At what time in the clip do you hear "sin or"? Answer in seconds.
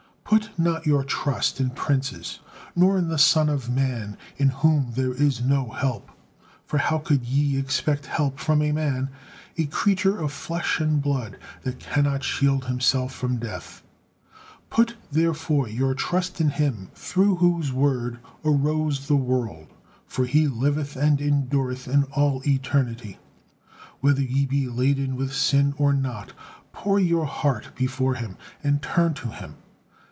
25.33-25.91